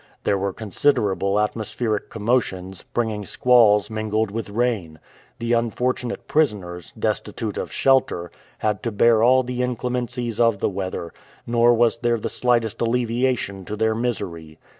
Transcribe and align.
There 0.23 0.39
were 0.39 0.51
considerable 0.51 1.39
atmospheric 1.39 2.09
commotions, 2.09 2.81
bringing 2.91 3.23
squalls 3.23 3.91
mingled 3.91 4.31
with 4.31 4.49
rain. 4.49 4.97
The 5.37 5.53
unfortunate 5.53 6.27
prisoners, 6.27 6.91
destitute 6.93 7.55
of 7.55 7.71
shelter, 7.71 8.31
had 8.57 8.81
to 8.81 8.91
bear 8.91 9.21
all 9.21 9.43
the 9.43 9.61
inclemencies 9.61 10.39
of 10.39 10.57
the 10.57 10.69
weather, 10.69 11.13
nor 11.45 11.75
was 11.75 11.99
there 11.99 12.17
the 12.19 12.29
slightest 12.29 12.81
alleviation 12.81 13.63
to 13.65 13.75
their 13.75 13.93
misery. 13.93 14.57